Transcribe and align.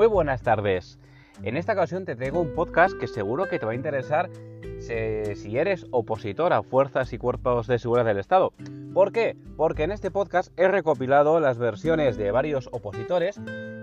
Muy 0.00 0.06
buenas 0.06 0.40
tardes. 0.40 0.98
En 1.42 1.58
esta 1.58 1.74
ocasión 1.74 2.06
te 2.06 2.16
traigo 2.16 2.40
un 2.40 2.54
podcast 2.54 2.96
que 2.98 3.06
seguro 3.06 3.50
que 3.50 3.58
te 3.58 3.66
va 3.66 3.72
a 3.72 3.74
interesar 3.74 4.30
si 4.78 5.58
eres 5.58 5.84
opositor 5.90 6.54
a 6.54 6.62
fuerzas 6.62 7.12
y 7.12 7.18
cuerpos 7.18 7.66
de 7.66 7.78
seguridad 7.78 8.06
del 8.06 8.16
Estado. 8.16 8.54
¿Por 8.94 9.12
qué? 9.12 9.36
Porque 9.58 9.82
en 9.82 9.90
este 9.90 10.10
podcast 10.10 10.58
he 10.58 10.68
recopilado 10.68 11.38
las 11.38 11.58
versiones 11.58 12.16
de 12.16 12.30
varios 12.30 12.70
opositores 12.72 13.38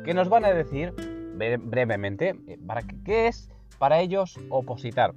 que 0.05 0.15
nos 0.15 0.27
van 0.27 0.45
a 0.45 0.53
decir 0.53 0.91
brevemente 1.35 2.35
eh, 2.47 2.57
para 2.65 2.81
qué 2.81 3.27
es 3.27 3.51
para 3.77 3.99
ellos 3.99 4.39
opositar. 4.49 5.13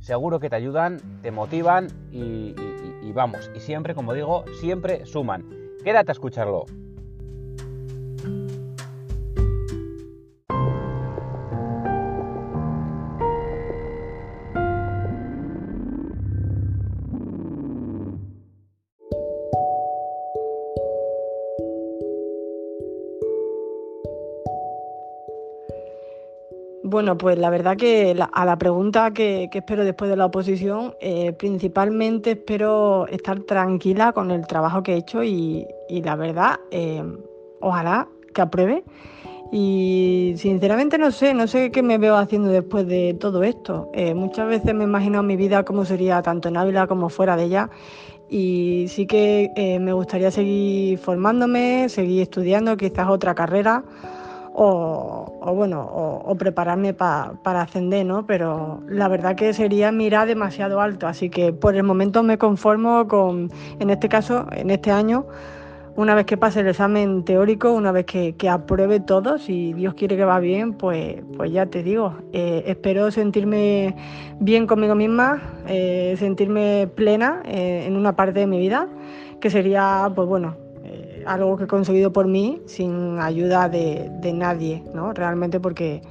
Seguro 0.00 0.40
que 0.40 0.50
te 0.50 0.56
ayudan, 0.56 1.00
te 1.22 1.30
motivan 1.30 1.86
y, 2.12 2.54
y 3.02 3.12
vamos, 3.14 3.50
y 3.56 3.60
siempre, 3.60 3.94
como 3.94 4.12
digo, 4.12 4.44
siempre 4.60 5.06
suman. 5.06 5.48
Quédate 5.82 6.10
a 6.10 6.12
escucharlo. 6.12 6.66
Bueno, 26.94 27.18
pues 27.18 27.36
la 27.36 27.50
verdad 27.50 27.76
que 27.76 28.16
a 28.32 28.44
la 28.44 28.56
pregunta 28.56 29.10
que, 29.10 29.50
espero 29.52 29.84
después 29.84 30.08
de 30.08 30.16
la 30.16 30.26
oposición, 30.26 30.94
eh, 31.00 31.32
principalmente 31.32 32.30
espero 32.30 33.08
estar 33.08 33.40
tranquila 33.40 34.12
con 34.12 34.30
el 34.30 34.46
trabajo 34.46 34.84
que 34.84 34.92
he 34.92 34.98
hecho 34.98 35.24
y, 35.24 35.66
la 35.90 36.14
verdad, 36.14 36.60
eh, 36.70 37.02
ojalá 37.60 38.06
que 38.32 38.42
apruebe. 38.42 38.84
Y 39.50 40.34
sinceramente 40.36 40.96
no 40.96 41.10
sé, 41.10 41.34
no 41.34 41.48
sé 41.48 41.72
qué 41.72 41.82
me 41.82 41.98
veo 41.98 42.14
haciendo 42.14 42.48
después 42.48 42.86
de 42.86 43.14
todo 43.14 43.42
esto. 43.42 43.90
Eh, 43.92 44.14
muchas 44.14 44.46
veces 44.46 44.72
me 44.72 44.84
he 44.84 44.86
imaginado 44.86 45.24
mi 45.24 45.34
vida 45.34 45.64
cómo 45.64 45.84
sería 45.84 46.22
tanto 46.22 46.46
en 46.46 46.56
Ávila 46.56 46.86
como 46.86 47.08
fuera 47.08 47.36
de 47.36 47.42
ella. 47.42 47.70
Y 48.30 48.86
sí 48.86 49.08
que 49.08 49.50
me 49.80 49.92
gustaría 49.92 50.30
seguir 50.30 50.98
formándome, 50.98 51.88
seguir 51.88 52.22
estudiando, 52.22 52.76
quizás 52.76 53.08
otra 53.08 53.34
carrera 53.34 53.82
o, 54.56 55.52
bueno, 55.54 55.82
o, 55.82 56.34
prepararme 56.36 56.94
para 56.94 57.60
ascender, 57.60 58.06
¿no? 58.06 58.24
Pero 58.26 58.82
la 58.88 59.08
verdad 59.08 59.34
que 59.34 59.52
sería 59.52 59.90
mirar 59.90 60.28
demasiado 60.28 60.80
alto, 60.80 61.08
así 61.08 61.28
que 61.28 61.52
por 61.52 61.74
el 61.74 61.82
momento 61.82 62.22
me 62.22 62.38
conformo 62.38 63.08
con, 63.08 63.50
en 63.80 63.90
este 63.90 64.08
caso, 64.08 64.46
en 64.52 64.70
este 64.70 64.92
año, 64.92 65.26
una 65.96 66.14
vez 66.14 66.26
que 66.26 66.36
pase 66.36 66.60
el 66.60 66.68
examen 66.68 67.24
teórico, 67.24 67.72
una 67.72 67.92
vez 67.92 68.04
que, 68.06 68.34
apruebe 68.48 69.00
todo, 69.00 69.38
si 69.38 69.72
Dios 69.72 69.94
quiere 69.94 70.16
que 70.16 70.24
va 70.24 70.38
bien, 70.38 70.74
pues, 70.74 71.16
pues 71.36 71.52
ya 71.52 71.66
te 71.66 71.82
digo, 71.82 72.14
eh, 72.32 72.64
espero 72.66 73.10
sentirme 73.10 73.96
bien 74.38 74.66
conmigo 74.66 74.94
misma, 74.94 75.42
eh, 75.66 76.14
sentirme 76.18 76.88
plena 76.94 77.42
eh, 77.44 77.84
en 77.86 77.96
una 77.96 78.14
parte 78.14 78.40
de 78.40 78.46
mi 78.46 78.58
vida, 78.58 78.88
que 79.40 79.50
sería, 79.50 80.10
pues 80.14 80.28
bueno, 80.28 80.56
algo 81.26 81.56
que 81.56 81.64
he 81.64 81.66
conseguido 81.66 82.12
por 82.12 82.26
mí 82.26 82.60
sin 82.66 83.18
ayuda 83.18 83.68
de, 83.68 84.32
nadie, 84.34 84.82
¿no? 84.94 85.12
Realmente 85.12 85.60
porque 85.60 86.02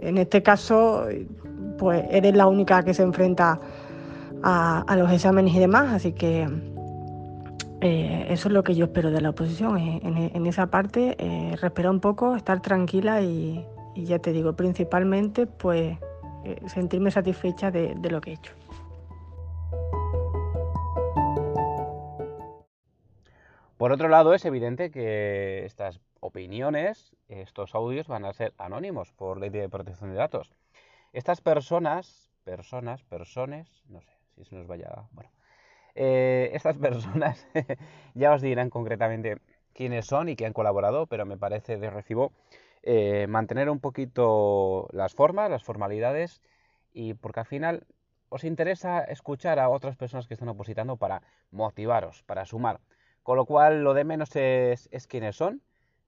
en 0.00 0.18
este 0.18 0.42
caso 0.42 1.06
pues 1.78 2.04
eres 2.10 2.34
la 2.34 2.46
única 2.46 2.82
que 2.84 2.94
se 2.94 3.02
enfrenta 3.02 3.60
a, 4.42 4.96
los 4.96 5.10
exámenes 5.10 5.54
y 5.54 5.58
demás, 5.58 5.92
así 5.92 6.12
que 6.12 6.48
eh, 7.80 8.26
eso 8.28 8.48
es 8.48 8.54
lo 8.54 8.62
que 8.62 8.74
yo 8.74 8.86
espero 8.86 9.10
de 9.10 9.20
la 9.20 9.30
oposición, 9.30 9.78
eh, 9.78 10.00
en, 10.02 10.46
esa 10.46 10.66
parte 10.66 11.16
eh, 11.18 11.56
respirar 11.60 11.90
un 11.90 12.00
poco, 12.00 12.36
estar 12.36 12.60
tranquila 12.60 13.22
y, 13.22 13.64
ya 13.96 14.18
te 14.18 14.32
digo, 14.32 14.54
principalmente 14.54 15.46
pues 15.46 15.98
sentirme 16.66 17.10
satisfecha 17.12 17.70
de 17.70 18.10
lo 18.10 18.20
que 18.20 18.30
he 18.30 18.34
hecho. 18.34 18.52
Por 23.82 23.90
otro 23.90 24.08
lado, 24.08 24.32
es 24.32 24.44
evidente 24.44 24.92
que 24.92 25.64
estas 25.64 25.98
opiniones, 26.20 27.16
estos 27.26 27.74
audios 27.74 28.06
van 28.06 28.24
a 28.24 28.32
ser 28.32 28.54
anónimos 28.56 29.10
por 29.10 29.40
ley 29.40 29.50
de 29.50 29.68
protección 29.68 30.10
de 30.10 30.16
datos. 30.18 30.52
Estas 31.12 31.40
personas, 31.40 32.30
personas, 32.44 33.02
personas, 33.02 33.82
no 33.88 34.00
sé 34.00 34.12
si 34.36 34.44
se 34.44 34.54
nos 34.54 34.68
vaya, 34.68 35.08
bueno, 35.10 35.32
eh, 35.96 36.52
estas 36.54 36.78
personas 36.78 37.44
ya 38.14 38.32
os 38.32 38.40
dirán 38.40 38.70
concretamente 38.70 39.38
quiénes 39.74 40.06
son 40.06 40.28
y 40.28 40.36
qué 40.36 40.46
han 40.46 40.52
colaborado, 40.52 41.08
pero 41.08 41.26
me 41.26 41.36
parece 41.36 41.76
de 41.76 41.90
recibo 41.90 42.30
eh, 42.84 43.26
mantener 43.28 43.68
un 43.68 43.80
poquito 43.80 44.86
las 44.92 45.12
formas, 45.12 45.50
las 45.50 45.64
formalidades, 45.64 46.40
y 46.92 47.14
porque 47.14 47.40
al 47.40 47.46
final 47.46 47.84
os 48.28 48.44
interesa 48.44 49.02
escuchar 49.02 49.58
a 49.58 49.68
otras 49.68 49.96
personas 49.96 50.28
que 50.28 50.34
están 50.34 50.50
opositando 50.50 50.98
para 50.98 51.22
motivaros, 51.50 52.22
para 52.22 52.44
sumar. 52.44 52.78
Con 53.22 53.36
lo 53.36 53.44
cual, 53.46 53.84
lo 53.84 53.94
de 53.94 54.04
menos 54.04 54.34
es, 54.34 54.88
quiénes 55.08 55.36
son. 55.36 55.62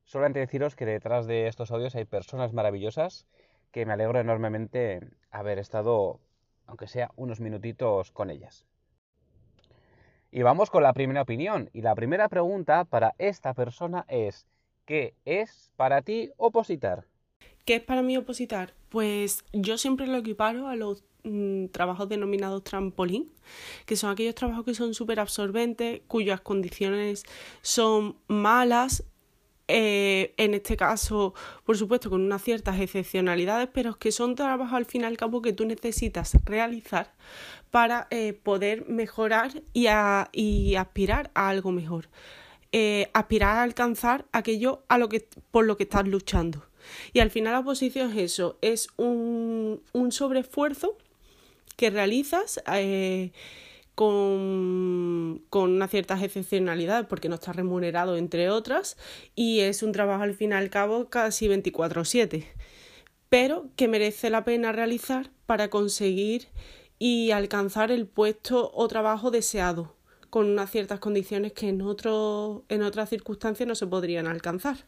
Solamente 0.04 0.40
deciros 0.40 0.76
que 0.76 0.84
detrás 0.84 1.26
de 1.26 1.46
estos 1.46 1.70
audios 1.70 1.94
hay 1.94 2.04
personas 2.04 2.52
maravillosas 2.52 3.26
que 3.70 3.86
me 3.86 3.92
alegro 3.92 4.20
enormemente 4.20 5.00
haber 5.30 5.58
estado, 5.58 6.20
aunque 6.66 6.86
sea 6.86 7.10
unos 7.16 7.40
minutitos, 7.40 8.10
con 8.10 8.30
ellas. 8.30 8.66
Y 10.30 10.42
vamos 10.42 10.70
con 10.70 10.82
la 10.82 10.92
primera 10.92 11.22
opinión. 11.22 11.70
Y 11.72 11.82
la 11.82 11.94
primera 11.94 12.28
pregunta 12.28 12.84
para 12.84 13.14
esta 13.18 13.54
persona 13.54 14.04
es, 14.08 14.46
¿qué 14.84 15.14
es 15.24 15.70
para 15.76 16.02
ti 16.02 16.32
opositar? 16.36 17.04
¿Qué 17.64 17.76
es 17.76 17.82
para 17.82 18.02
mí 18.02 18.16
opositar? 18.16 18.74
Pues 18.94 19.44
yo 19.52 19.76
siempre 19.76 20.06
lo 20.06 20.18
equiparo 20.18 20.68
a 20.68 20.76
los 20.76 21.02
Mm, 21.26 21.68
trabajos 21.68 22.10
denominados 22.10 22.62
trampolín, 22.64 23.32
que 23.86 23.96
son 23.96 24.10
aquellos 24.10 24.34
trabajos 24.34 24.66
que 24.66 24.74
son 24.74 24.92
súper 24.92 25.20
absorbentes, 25.20 26.02
cuyas 26.06 26.42
condiciones 26.42 27.24
son 27.62 28.16
malas. 28.28 29.04
Eh, 29.66 30.34
en 30.36 30.52
este 30.52 30.76
caso, 30.76 31.32
por 31.64 31.78
supuesto, 31.78 32.10
con 32.10 32.20
unas 32.20 32.42
ciertas 32.42 32.78
excepcionalidades, 32.78 33.70
pero 33.72 33.98
que 33.98 34.12
son 34.12 34.34
trabajos 34.34 34.74
al 34.74 34.84
fin 34.84 35.00
y 35.02 35.04
al 35.06 35.16
cabo 35.16 35.40
que 35.40 35.54
tú 35.54 35.64
necesitas 35.64 36.36
realizar 36.44 37.14
para 37.70 38.06
eh, 38.10 38.34
poder 38.34 38.86
mejorar 38.88 39.62
y, 39.72 39.86
y, 40.32 40.74
aspirar 40.76 41.30
a 41.34 41.48
algo 41.48 41.72
mejor. 41.72 42.08
Eh, 42.72 43.08
aspirar 43.14 43.56
a 43.56 43.62
alcanzar 43.62 44.26
aquello 44.32 44.84
a 44.88 44.98
lo 44.98 45.08
que, 45.08 45.26
por 45.50 45.64
lo 45.64 45.78
que 45.78 45.84
estás 45.84 46.06
luchando. 46.06 46.66
Y 47.12 47.20
al 47.20 47.30
final 47.30 47.52
la 47.52 47.60
oposición 47.60 48.10
es 48.12 48.32
eso, 48.32 48.58
es 48.60 48.88
un, 48.96 49.82
un 49.92 50.12
sobreesfuerzo 50.12 50.96
que 51.76 51.90
realizas 51.90 52.62
eh, 52.72 53.32
con, 53.94 55.42
con 55.50 55.72
unas 55.72 55.90
ciertas 55.90 56.22
excepcionalidades 56.22 57.06
porque 57.06 57.28
no 57.28 57.36
está 57.36 57.52
remunerado 57.52 58.16
entre 58.16 58.50
otras 58.50 58.96
y 59.34 59.60
es 59.60 59.82
un 59.82 59.92
trabajo 59.92 60.22
al 60.22 60.34
fin 60.34 60.50
y 60.50 60.54
al 60.54 60.70
cabo 60.70 61.08
casi 61.08 61.48
24/7 61.48 62.44
pero 63.28 63.66
que 63.76 63.88
merece 63.88 64.30
la 64.30 64.44
pena 64.44 64.72
realizar 64.72 65.30
para 65.46 65.68
conseguir 65.68 66.48
y 66.98 67.32
alcanzar 67.32 67.90
el 67.90 68.06
puesto 68.06 68.70
o 68.74 68.86
trabajo 68.88 69.30
deseado 69.30 69.96
con 70.30 70.50
unas 70.50 70.70
ciertas 70.70 71.00
condiciones 71.00 71.52
que 71.52 71.68
en, 71.68 71.82
otro, 71.82 72.64
en 72.68 72.82
otras 72.82 73.08
circunstancias 73.10 73.68
no 73.68 73.74
se 73.74 73.86
podrían 73.86 74.26
alcanzar. 74.26 74.78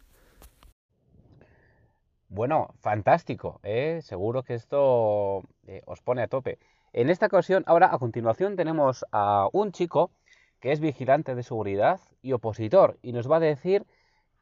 Bueno, 2.29 2.75
fantástico, 2.81 3.61
¿eh? 3.63 4.01
seguro 4.03 4.43
que 4.43 4.55
esto 4.55 5.43
eh, 5.67 5.83
os 5.87 6.03
pone 6.03 6.23
a 6.23 6.29
tope. 6.29 6.59
En 6.93 7.09
esta 7.09 7.27
ocasión, 7.27 7.63
ahora 7.67 7.95
a 7.95 7.99
continuación 7.99 8.57
tenemos 8.57 9.05
a 9.13 9.49
un 9.53 9.71
chico 9.73 10.11
que 10.61 10.73
es 10.73 10.81
vigilante 10.81 11.35
de 11.35 11.43
seguridad 11.43 12.01
y 12.23 12.33
opositor 12.33 12.99
y 13.03 13.13
nos 13.13 13.31
va 13.31 13.37
a 13.37 13.41
decir 13.41 13.85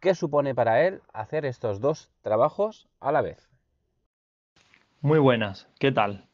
qué 0.01 0.15
supone 0.15 0.55
para 0.55 0.87
él 0.87 1.03
hacer 1.13 1.45
estos 1.45 1.81
dos 1.81 2.11
trabajos 2.23 2.89
a 3.01 3.13
la 3.13 3.23
vez. 3.23 3.49
Muy 5.01 5.19
buenas, 5.19 5.69
¿qué 5.79 5.93
tal? 5.93 6.27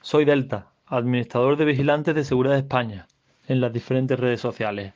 Soy 0.00 0.24
Delta, 0.24 0.68
administrador 0.86 1.56
de 1.56 1.64
Vigilantes 1.64 2.14
de 2.14 2.24
Seguridad 2.24 2.54
de 2.54 2.60
España, 2.60 3.08
en 3.48 3.60
las 3.60 3.72
diferentes 3.72 4.20
redes 4.20 4.40
sociales. 4.40 4.92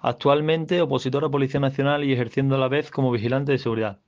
Actualmente 0.00 0.80
opositor 0.80 1.24
a 1.24 1.28
Policía 1.28 1.60
Nacional 1.60 2.04
y 2.04 2.12
ejerciendo 2.12 2.54
a 2.54 2.58
la 2.58 2.68
vez 2.68 2.90
como 2.90 3.10
vigilante 3.10 3.52
de 3.52 3.58
seguridad. 3.58 3.98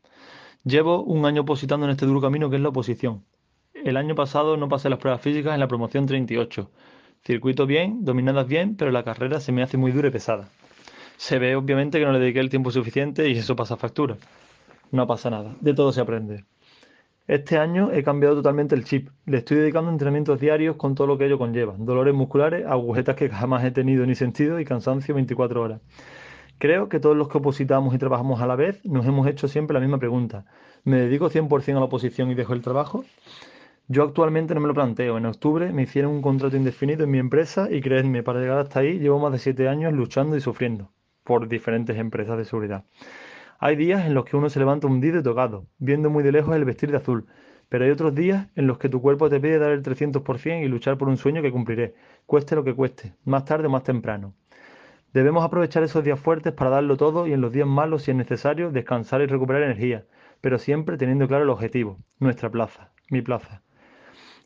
Llevo 0.64 1.02
un 1.02 1.26
año 1.26 1.42
opositando 1.42 1.86
en 1.86 1.92
este 1.92 2.06
duro 2.06 2.20
camino 2.20 2.50
que 2.50 2.56
es 2.56 2.62
la 2.62 2.70
oposición, 2.70 3.24
el 3.84 3.98
año 3.98 4.14
pasado 4.14 4.56
no 4.56 4.66
pasé 4.66 4.88
las 4.88 4.98
pruebas 4.98 5.20
físicas 5.20 5.52
en 5.52 5.60
la 5.60 5.68
promoción 5.68 6.06
38. 6.06 6.70
Circuito 7.22 7.66
bien, 7.66 8.02
dominadas 8.02 8.46
bien, 8.48 8.76
pero 8.76 8.90
la 8.90 9.04
carrera 9.04 9.40
se 9.40 9.52
me 9.52 9.62
hace 9.62 9.76
muy 9.76 9.92
dura 9.92 10.08
y 10.08 10.10
pesada. 10.10 10.48
Se 11.18 11.38
ve 11.38 11.54
obviamente 11.54 11.98
que 11.98 12.06
no 12.06 12.12
le 12.12 12.18
dediqué 12.18 12.40
el 12.40 12.48
tiempo 12.48 12.70
suficiente 12.70 13.28
y 13.28 13.36
eso 13.36 13.54
pasa 13.54 13.76
factura. 13.76 14.16
No 14.90 15.06
pasa 15.06 15.28
nada, 15.28 15.54
de 15.60 15.74
todo 15.74 15.92
se 15.92 16.00
aprende. 16.00 16.46
Este 17.26 17.58
año 17.58 17.90
he 17.92 18.02
cambiado 18.02 18.36
totalmente 18.36 18.74
el 18.74 18.84
chip. 18.84 19.10
Le 19.26 19.36
estoy 19.36 19.58
dedicando 19.58 19.90
entrenamientos 19.90 20.40
diarios 20.40 20.76
con 20.76 20.94
todo 20.94 21.06
lo 21.06 21.18
que 21.18 21.26
ello 21.26 21.36
conlleva. 21.36 21.74
Dolores 21.76 22.14
musculares, 22.14 22.64
agujetas 22.64 23.16
que 23.16 23.28
jamás 23.28 23.64
he 23.64 23.70
tenido 23.70 24.06
ni 24.06 24.14
sentido 24.14 24.58
y 24.60 24.64
cansancio 24.64 25.14
24 25.14 25.60
horas. 25.60 25.80
Creo 26.58 26.88
que 26.88 27.00
todos 27.00 27.16
los 27.16 27.28
que 27.28 27.38
opositamos 27.38 27.94
y 27.94 27.98
trabajamos 27.98 28.40
a 28.40 28.46
la 28.46 28.56
vez 28.56 28.84
nos 28.84 29.06
hemos 29.06 29.26
hecho 29.26 29.48
siempre 29.48 29.74
la 29.74 29.80
misma 29.80 29.98
pregunta. 29.98 30.46
¿Me 30.84 30.98
dedico 30.98 31.28
100% 31.28 31.76
a 31.76 31.80
la 31.80 31.86
oposición 31.86 32.30
y 32.30 32.34
dejo 32.34 32.52
el 32.52 32.62
trabajo? 32.62 33.04
Yo 33.88 34.02
actualmente 34.02 34.54
no 34.54 34.60
me 34.60 34.68
lo 34.68 34.74
planteo. 34.74 35.18
En 35.18 35.26
octubre 35.26 35.72
me 35.72 35.82
hicieron 35.82 36.12
un 36.12 36.22
contrato 36.22 36.56
indefinido 36.56 37.04
en 37.04 37.10
mi 37.10 37.18
empresa 37.18 37.68
y 37.70 37.80
creedme, 37.80 38.22
para 38.22 38.40
llegar 38.40 38.58
hasta 38.58 38.80
ahí 38.80 38.98
llevo 38.98 39.18
más 39.18 39.32
de 39.32 39.38
7 39.38 39.68
años 39.68 39.92
luchando 39.92 40.36
y 40.36 40.40
sufriendo 40.40 40.90
por 41.24 41.48
diferentes 41.48 41.98
empresas 41.98 42.38
de 42.38 42.44
seguridad. 42.44 42.84
Hay 43.58 43.76
días 43.76 44.06
en 44.06 44.14
los 44.14 44.24
que 44.24 44.36
uno 44.36 44.48
se 44.48 44.58
levanta 44.58 44.86
hundido 44.86 45.18
y 45.18 45.22
tocado, 45.22 45.66
viendo 45.78 46.10
muy 46.10 46.22
de 46.22 46.32
lejos 46.32 46.54
el 46.54 46.64
vestir 46.64 46.90
de 46.90 46.98
azul, 46.98 47.26
pero 47.68 47.84
hay 47.84 47.90
otros 47.90 48.14
días 48.14 48.48
en 48.56 48.66
los 48.66 48.78
que 48.78 48.88
tu 48.88 49.00
cuerpo 49.00 49.28
te 49.28 49.40
pide 49.40 49.58
dar 49.58 49.72
el 49.72 49.82
300% 49.82 50.64
y 50.64 50.68
luchar 50.68 50.98
por 50.98 51.08
un 51.08 51.16
sueño 51.16 51.42
que 51.42 51.50
cumpliré, 51.50 51.94
cueste 52.26 52.56
lo 52.56 52.64
que 52.64 52.74
cueste, 52.74 53.14
más 53.24 53.44
tarde 53.44 53.66
o 53.66 53.70
más 53.70 53.82
temprano. 53.82 54.34
Debemos 55.14 55.44
aprovechar 55.44 55.84
esos 55.84 56.02
días 56.02 56.18
fuertes 56.18 56.52
para 56.52 56.70
darlo 56.70 56.96
todo 56.96 57.28
y 57.28 57.32
en 57.32 57.40
los 57.40 57.52
días 57.52 57.68
malos, 57.68 58.02
si 58.02 58.10
es 58.10 58.16
necesario, 58.16 58.72
descansar 58.72 59.22
y 59.22 59.26
recuperar 59.26 59.62
energía, 59.62 60.04
pero 60.40 60.58
siempre 60.58 60.96
teniendo 60.96 61.28
claro 61.28 61.44
el 61.44 61.50
objetivo, 61.50 61.98
nuestra 62.18 62.50
plaza, 62.50 62.90
mi 63.10 63.22
plaza. 63.22 63.62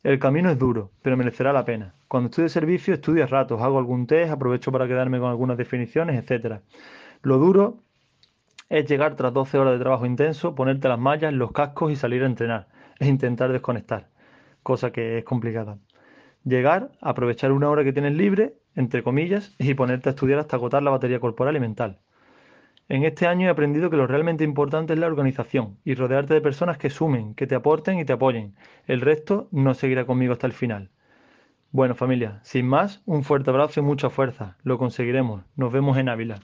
El 0.03 0.19
camino 0.19 0.51
es 0.51 0.59
duro, 0.59 0.93
pero 1.01 1.17
merecerá 1.17 1.55
la 1.55 1.65
pena. 1.65 1.95
Cuando 2.07 2.29
estudio 2.29 2.51
servicio, 2.51 2.93
estudio 2.93 3.25
a 3.25 3.27
ratos, 3.27 3.63
hago 3.63 3.79
algún 3.79 4.07
test, 4.07 4.31
aprovecho 4.31 4.71
para 4.71 4.87
quedarme 4.87 5.19
con 5.19 5.31
algunas 5.31 5.57
definiciones, 5.57 6.23
etc. 6.23 6.61
Lo 7.23 7.39
duro 7.39 7.83
es 8.69 8.85
llegar 8.85 9.17
tras 9.17 9.33
12 9.33 9.57
horas 9.57 9.73
de 9.73 9.79
trabajo 9.79 10.05
intenso, 10.05 10.55
ponerte 10.55 10.87
las 10.89 10.99
mallas, 10.99 11.33
los 11.33 11.51
cascos 11.51 11.93
y 11.93 11.97
salir 11.97 12.23
a 12.25 12.27
entrenar. 12.27 12.69
Es 12.99 13.09
intentar 13.09 13.51
desconectar, 13.53 14.11
cosa 14.63 14.93
que 14.93 15.17
es 15.17 15.25
complicada. 15.25 15.79
Llegar, 16.45 16.93
aprovechar 17.01 17.53
una 17.53 17.71
hora 17.71 17.85
que 17.85 17.95
tienes 17.95 18.13
libre, 18.13 18.55
entre 18.79 19.03
comillas, 19.03 19.55
y 19.59 19.75
ponerte 19.75 20.09
a 20.09 20.13
estudiar 20.13 20.39
hasta 20.39 20.57
agotar 20.57 20.83
la 20.85 20.93
batería 20.93 21.19
corporal 21.19 21.57
y 21.57 21.61
mental. 21.61 21.99
En 22.89 23.05
este 23.05 23.27
año 23.27 23.49
he 23.49 23.51
aprendido 23.51 23.91
que 23.91 23.97
lo 23.97 24.07
realmente 24.07 24.45
importante 24.45 24.93
es 24.93 24.99
la 25.01 25.09
organización 25.09 25.77
y 25.85 25.95
rodearte 25.95 26.33
de 26.33 26.41
personas 26.41 26.79
que 26.79 26.89
sumen, 26.89 27.35
que 27.35 27.49
te 27.49 27.57
aporten 27.57 27.99
y 27.99 28.05
te 28.05 28.13
apoyen. 28.15 28.55
El 28.87 29.01
resto 29.01 29.49
no 29.51 29.75
seguirá 29.75 30.07
conmigo 30.07 30.33
hasta 30.33 30.47
el 30.47 30.53
final. 30.53 30.91
Bueno 31.73 31.97
familia, 31.97 32.39
sin 32.45 32.67
más, 32.67 33.03
un 33.05 33.25
fuerte 33.25 33.51
abrazo 33.51 33.81
y 33.81 33.83
mucha 33.83 34.09
fuerza. 34.11 34.57
Lo 34.63 34.79
conseguiremos. 34.79 35.43
Nos 35.57 35.73
vemos 35.73 35.99
en 35.99 36.09
Ávila. 36.09 36.39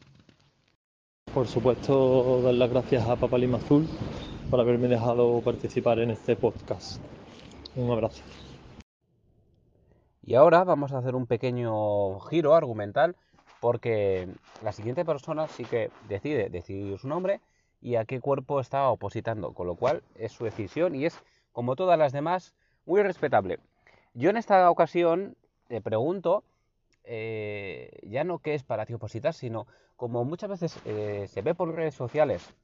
Por 1.33 1.47
supuesto, 1.47 2.43
dar 2.43 2.55
las 2.55 2.71
gracias 2.71 3.09
a 3.09 3.17
Papa 3.17 3.39
Lima 3.39 3.59
Azul 3.59 3.87
por 4.51 4.61
haberme 4.61 4.89
dejado 4.89 5.41
participar 5.41 6.01
en 6.01 6.11
este 6.11 6.37
podcast. 6.37 7.01
Un 7.77 7.91
abrazo. 7.91 8.23
Y 10.27 10.37
ahora 10.37 10.65
vamos 10.65 10.93
a 10.93 10.99
hacer 10.99 11.15
un 11.15 11.27
pequeño 11.27 12.19
giro 12.21 12.55
argumental 12.55 13.15
porque 13.61 14.27
la 14.63 14.73
siguiente 14.73 15.05
persona 15.05 15.49
sí 15.49 15.65
que 15.65 15.91
decide 16.09 16.49
decidir 16.49 16.99
su 16.99 17.09
nombre 17.09 17.41
y 17.83 17.97
a 17.97 18.07
qué 18.07 18.21
cuerpo 18.21 18.61
está 18.61 18.89
opositando, 18.89 19.53
con 19.53 19.67
lo 19.67 19.75
cual 19.75 20.03
es 20.17 20.33
su 20.33 20.45
decisión 20.45 20.95
y 20.95 21.05
es, 21.05 21.21
como 21.53 21.77
todas 21.77 21.99
las 21.99 22.13
demás, 22.13 22.55
muy 22.87 23.03
respetable. 23.03 23.59
Yo 24.15 24.31
en 24.31 24.39
esta 24.39 24.71
ocasión 24.71 25.37
le 25.69 25.83
pregunto, 25.83 26.43
eh, 27.05 27.91
ya 28.05 28.25
no 28.25 28.39
qué 28.39 28.55
es 28.55 28.63
para 28.63 28.87
ti 28.87 28.95
opositar, 28.95 29.35
sino 29.35 29.67
como 29.97 30.25
muchas 30.25 30.49
veces 30.49 30.79
eh, 30.87 31.27
se 31.29 31.43
ve 31.43 31.55
por 31.55 31.75
redes 31.75 31.95
sociales 31.95 32.55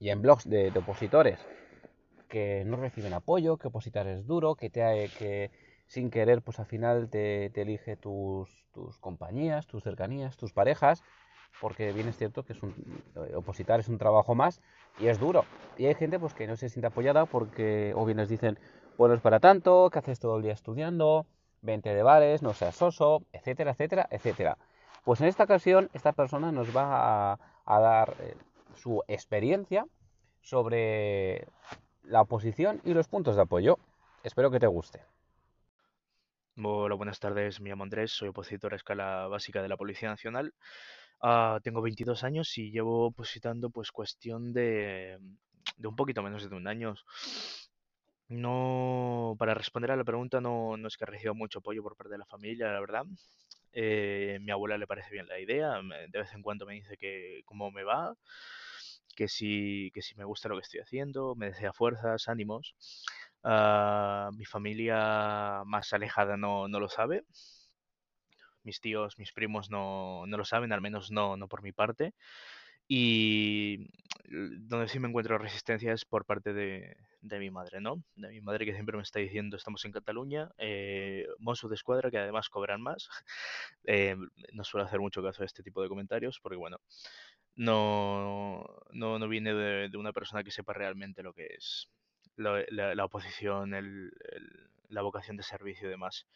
y 0.00 0.08
en 0.08 0.22
blogs 0.22 0.48
de, 0.48 0.72
opositores 0.74 1.38
que 2.28 2.64
no 2.64 2.76
reciben 2.76 3.12
apoyo, 3.12 3.58
que 3.58 3.68
opositar 3.68 4.06
es 4.06 4.26
duro, 4.26 4.54
que, 4.54 4.70
te, 4.70 5.10
que 5.18 5.50
sin 5.86 6.10
querer 6.10 6.42
pues 6.42 6.58
al 6.58 6.66
final 6.66 7.08
te 7.08 7.50
elige 7.60 7.96
tus, 7.96 8.66
compañías, 9.00 9.66
tus 9.66 9.82
cercanías, 9.82 10.36
tus 10.36 10.52
parejas, 10.52 11.02
porque 11.60 11.92
bien 11.92 12.08
es 12.08 12.16
cierto 12.16 12.44
que 12.44 12.52
es 12.52 12.62
un, 12.62 12.74
eh, 13.16 13.34
opositar 13.34 13.80
es 13.80 13.88
un 13.88 13.98
trabajo 13.98 14.34
más 14.34 14.60
y 14.98 15.06
es 15.06 15.18
duro. 15.18 15.44
Y 15.76 15.86
hay 15.86 15.94
gente 15.94 16.18
pues 16.18 16.34
que 16.34 16.46
no 16.46 16.56
se 16.56 16.68
siente 16.68 16.88
apoyada 16.88 17.26
porque 17.26 17.92
o 17.96 18.04
bien 18.04 18.18
les 18.18 18.28
dicen, 18.28 18.58
bueno, 18.98 19.14
es 19.14 19.20
para 19.20 19.40
tanto, 19.40 19.90
que 19.90 19.98
haces 19.98 20.18
todo 20.18 20.36
el 20.36 20.42
día 20.42 20.52
estudiando, 20.52 21.26
20 21.62 21.94
de 21.94 22.02
bares, 22.02 22.42
no 22.42 22.52
seas 22.52 22.76
soso, 22.76 23.22
etcétera, 23.32 23.72
etcétera, 23.72 24.06
etcétera. 24.10 24.58
Pues 25.04 25.20
en 25.20 25.28
esta 25.28 25.44
ocasión 25.44 25.90
esta 25.92 26.12
persona 26.12 26.52
nos 26.52 26.76
va 26.76 27.38
a, 27.64 27.80
dar 27.80 28.14
eh, 28.20 28.36
su 28.74 29.02
experiencia 29.08 29.86
sobre 30.40 31.46
la 32.02 32.22
oposición 32.22 32.80
y 32.84 32.94
los 32.94 33.08
puntos 33.08 33.36
de 33.36 33.42
apoyo. 33.42 33.78
Espero 34.22 34.50
que 34.50 34.60
te 34.60 34.66
guste. 34.66 35.15
Hola, 36.62 36.94
buenas 36.94 37.20
tardes. 37.20 37.60
Me 37.60 37.68
llamo 37.70 37.84
Andrés, 37.84 38.12
soy 38.12 38.28
opositor 38.28 38.72
a 38.72 38.76
escala 38.76 39.26
básica 39.28 39.62
de 39.62 39.68
la 39.68 39.76
Policía 39.76 40.08
Nacional. 40.08 40.54
Ah, 41.22 41.60
tengo 41.62 41.82
22 41.82 42.24
años 42.24 42.56
y 42.58 42.70
llevo 42.70 43.06
opositando 43.06 43.70
pues 43.70 43.92
cuestión 43.92 44.52
de, 44.52 45.18
de 45.76 45.88
un 45.88 45.96
poquito 45.96 46.22
menos 46.22 46.48
de 46.48 46.56
un 46.56 46.66
año. 46.68 46.94
No, 48.28 49.36
para 49.38 49.54
responder 49.54 49.92
a 49.92 49.96
la 49.96 50.02
pregunta, 50.04 50.40
no, 50.40 50.76
no 50.76 50.88
es 50.88 50.96
que 50.96 51.06
reciba 51.06 51.32
mucho 51.32 51.60
apoyo 51.60 51.82
por 51.82 51.96
parte 51.96 52.12
de 52.12 52.18
la 52.18 52.26
familia, 52.26 52.72
la 52.72 52.80
verdad. 52.80 53.04
Eh, 53.72 54.38
mi 54.42 54.50
abuela 54.52 54.78
le 54.78 54.86
parece 54.86 55.10
bien 55.12 55.28
la 55.28 55.38
idea, 55.38 55.80
de 56.08 56.18
vez 56.18 56.32
en 56.34 56.42
cuando 56.42 56.66
me 56.66 56.74
dice 56.74 56.96
que 56.96 57.42
cómo 57.44 57.70
me 57.70 57.84
va, 57.84 58.16
que 59.16 59.28
si, 59.28 59.90
que 59.94 60.02
si 60.02 60.14
me 60.16 60.24
gusta 60.24 60.48
lo 60.48 60.56
que 60.56 60.62
estoy 60.62 60.80
haciendo, 60.80 61.34
me 61.34 61.46
desea 61.46 61.72
fuerzas, 61.72 62.28
ánimos. 62.28 62.74
Ah, 63.48 64.30
mi 64.36 64.44
familia 64.44 65.62
más 65.66 65.92
alejada 65.92 66.36
no, 66.36 66.66
no, 66.66 66.80
lo 66.80 66.88
sabe. 66.88 67.24
Mis 68.64 68.80
tíos, 68.80 69.18
mis 69.18 69.32
primos 69.32 69.70
no, 69.70 70.24
no 70.26 70.36
lo 70.36 70.44
saben, 70.44 70.72
al 70.72 70.80
menos 70.80 71.12
no, 71.12 71.36
no 71.36 71.46
por 71.46 71.62
mi 71.62 71.70
parte. 71.70 72.12
Y 72.88 73.88
donde 74.28 74.88
sí 74.88 74.98
me 74.98 75.08
encuentro 75.08 75.38
resistencia 75.38 75.92
es 75.92 76.04
por 76.04 76.24
parte 76.24 76.52
de, 76.52 76.96
de, 77.20 77.38
mi 77.38 77.50
madre, 77.50 77.80
¿no? 77.80 78.02
De 78.16 78.30
mi 78.30 78.40
madre 78.40 78.64
que 78.66 78.74
siempre 78.74 78.96
me 78.96 79.04
está 79.04 79.20
diciendo, 79.20 79.56
estamos 79.56 79.84
en 79.84 79.92
Cataluña, 79.92 80.50
eh, 80.58 81.26
de 81.38 81.74
Escuadra, 81.74 82.10
que 82.10 82.18
además 82.18 82.48
cobran 82.48 82.80
más. 82.82 83.08
Eh, 83.88 84.16
no 84.52 84.64
suelo 84.64 84.84
hacer 84.86 84.98
mucho 84.98 85.22
caso 85.22 85.42
de 85.42 85.46
este 85.46 85.62
tipo 85.62 85.80
de 85.80 85.88
comentarios, 85.88 86.40
porque 86.42 86.56
bueno, 86.56 86.80
no, 87.54 88.64
no, 88.92 89.18
no 89.20 89.28
viene 89.28 89.54
de, 89.54 89.96
una 89.96 90.12
persona 90.12 90.42
que 90.42 90.50
sepa 90.50 90.72
realmente 90.72 91.22
lo 91.22 91.32
que 91.32 91.46
es 91.46 91.88
la, 92.36 93.04
oposición, 93.04 93.74
el, 93.74 94.12
la 94.88 95.02
vocación 95.02 95.36
de 95.36 95.42
servicio 95.42 95.88
y 95.88 95.90
demás. 95.90 96.26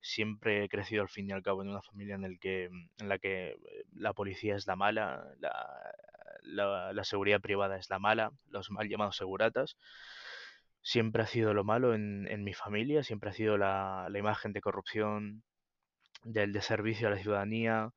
Siempre 0.00 0.64
he 0.64 0.68
crecido 0.68 1.02
al 1.02 1.08
fin 1.08 1.28
y 1.28 1.32
al 1.32 1.42
cabo 1.42 1.62
en 1.62 1.68
una 1.68 1.82
familia 1.82 2.14
en, 2.14 2.24
el 2.24 2.38
que, 2.38 2.64
en 2.64 3.08
la 3.08 3.18
que 3.18 3.50
eh, 3.50 3.58
la 3.94 4.12
policía 4.12 4.56
es 4.56 4.66
la 4.66 4.76
mala, 4.76 5.24
la, 5.38 6.92
la, 6.92 7.04
seguridad 7.04 7.40
privada 7.40 7.76
es 7.78 7.90
la 7.90 7.98
mala, 7.98 8.32
los 8.48 8.70
mal 8.70 8.88
llamados 8.88 9.16
seguratas. 9.16 9.76
Siempre 10.82 11.22
ha 11.22 11.26
sido 11.26 11.52
lo 11.52 11.64
malo 11.64 11.94
en, 11.94 12.28
en 12.28 12.44
mi 12.44 12.54
familia, 12.54 13.02
siempre 13.02 13.30
ha 13.30 13.32
sido 13.32 13.58
la, 13.58 14.06
la 14.08 14.18
imagen 14.18 14.52
de 14.52 14.60
corrupción, 14.60 15.42
del 16.24 16.52
de 16.52 16.60
servicio 16.60 17.08
a 17.08 17.10
la 17.10 17.18
ciudadanía. 17.18 17.90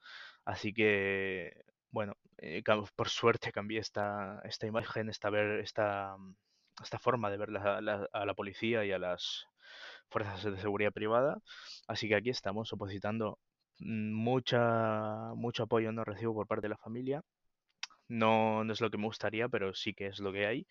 Así 0.45 0.73
que, 0.73 1.65
bueno, 1.91 2.15
eh, 2.37 2.63
por 2.95 3.09
suerte 3.09 3.51
cambié 3.51 3.79
esta, 3.79 4.41
esta 4.43 4.67
imagen, 4.67 5.09
esta, 5.09 5.29
ver, 5.29 5.59
esta, 5.59 6.15
esta 6.83 6.99
forma 6.99 7.29
de 7.29 7.37
ver 7.37 7.49
a 7.57 8.25
la 8.25 8.33
policía 8.33 8.85
y 8.85 8.91
a 8.91 8.99
las 8.99 9.47
fuerzas 10.09 10.43
de 10.43 10.57
seguridad 10.57 10.91
privada. 10.91 11.41
Así 11.87 12.07
que 12.07 12.15
aquí 12.15 12.29
estamos 12.29 12.71
opositando 12.73 13.39
mucha, 13.79 15.33
mucho 15.35 15.63
apoyo 15.63 15.91
no 15.91 16.03
recibo 16.03 16.33
por 16.33 16.47
parte 16.47 16.63
de 16.63 16.69
la 16.69 16.77
familia. 16.77 17.23
No, 18.07 18.63
no 18.63 18.73
es 18.73 18.81
lo 18.81 18.89
que 18.89 18.97
me 18.97 19.05
gustaría, 19.05 19.47
pero 19.49 19.73
sí 19.73 19.93
que 19.93 20.07
es 20.07 20.19
lo 20.19 20.31
que 20.33 20.47
hay. 20.47 20.67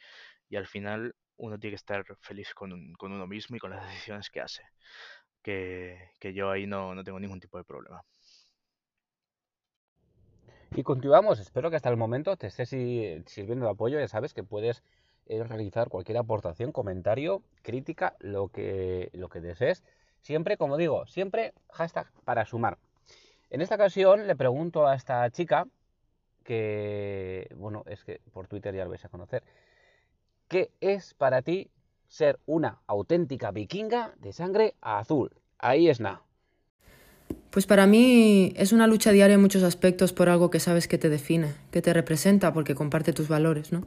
Y 0.49 0.57
al 0.57 0.67
final 0.67 1.15
uno 1.37 1.59
tiene 1.59 1.73
que 1.73 1.77
estar 1.77 2.05
feliz 2.21 2.53
con, 2.55 2.93
con 2.95 3.13
uno 3.13 3.27
mismo 3.27 3.57
y 3.57 3.61
con 3.61 3.71
las 3.71 3.87
decisiones 3.89 4.29
que 4.31 4.41
hace. 4.41 4.63
Que, 5.43 6.11
que 6.19 6.35
yo 6.35 6.51
ahí 6.51 6.67
no, 6.67 6.95
no 6.95 7.05
tengo 7.05 7.21
ningún 7.21 7.41
tipo 7.41 7.59
de 7.59 7.65
problema. 7.65 8.03
Y 10.73 10.83
continuamos, 10.83 11.39
espero 11.39 11.71
que 11.71 11.77
hasta 11.77 11.89
el 11.89 11.97
momento 11.97 12.37
te 12.37 12.49
estés 12.49 12.69
sirviendo 12.69 13.65
de 13.65 13.71
apoyo, 13.71 13.99
ya 13.99 14.09
sabes 14.09 14.35
que 14.35 14.43
puedes 14.43 14.83
realizar 15.29 15.89
cualquier 15.89 16.19
aportación, 16.19 16.73
comentario, 16.73 17.43
crítica, 17.63 18.17
lo 18.21 18.49
que, 18.49 19.11
lo 19.13 19.29
que 19.29 19.41
desees. 19.41 19.85
Siempre, 20.21 20.57
como 20.57 20.77
digo, 20.77 21.07
siempre 21.07 21.53
hashtag 21.71 22.11
para 22.25 22.45
sumar. 22.45 22.79
En 23.51 23.61
esta 23.61 23.77
ocasión 23.77 24.27
le 24.27 24.37
pregunto 24.37 24.87
a 24.87 24.95
esta 24.95 25.29
chica, 25.31 25.67
que, 26.45 27.49
bueno, 27.57 27.85
es 27.87 28.05
que 28.05 28.21
por 28.33 28.49
Twitter 28.49 28.75
ya 28.75 28.85
lo 28.85 28.91
vais 28.91 29.05
a 29.05 29.11
conocer, 29.11 29.43
¿qué 30.49 30.71
es 30.81 31.15
para 31.15 31.43
ti 31.43 31.71
ser 32.09 32.39
una 32.47 32.81
auténtica 32.87 33.51
vikinga 33.51 34.15
de 34.19 34.33
sangre 34.33 34.75
azul? 34.81 35.31
Ahí 35.59 35.89
es 35.89 36.01
nada. 36.01 36.23
Pues 37.51 37.67
para 37.67 37.87
mí 37.87 38.53
es 38.57 38.73
una 38.73 38.87
lucha 38.87 39.13
diaria 39.13 39.35
en 39.35 39.41
muchos 39.41 39.63
aspectos 39.63 40.13
por 40.13 40.29
algo 40.29 40.51
que 40.51 40.61
sabes 40.61 40.89
que 40.89 40.99
te 40.99 41.09
define, 41.09 41.55
que 41.71 41.83
te 41.83 41.93
representa 41.93 42.53
porque 42.53 42.75
comparte 42.75 43.13
tus 43.13 43.29
valores, 43.29 43.73
¿no? 43.73 43.87